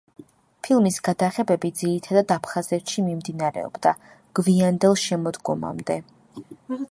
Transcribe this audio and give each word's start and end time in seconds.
ფილმის 0.67 0.95
გადაღებები 1.07 1.69
ძირითადად 1.81 2.33
აფხაზეთში 2.37 3.05
მიმდინარეობდა, 3.09 3.95
გვიანდელ 4.41 4.99
შემოდგომამდე. 5.05 6.01